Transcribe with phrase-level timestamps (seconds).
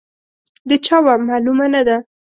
[0.69, 1.97] د چا وه، معلومه نه ده.